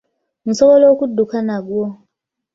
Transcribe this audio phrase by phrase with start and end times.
[0.49, 1.85] Nsobola okudduka nagwo.